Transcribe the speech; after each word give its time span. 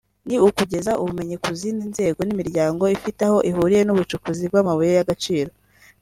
ni 0.27 0.37
ukugeza 0.47 0.91
ubumenyi 1.01 1.35
ku 1.43 1.49
zindi 1.59 1.83
nzego 1.93 2.19
n’imiryango 2.23 2.83
ifite 2.97 3.21
aho 3.27 3.37
ihuriye 3.49 3.83
n’ubucukuzi 3.85 4.43
bw’amabuye 4.49 4.91
y’agaciro 4.97 5.51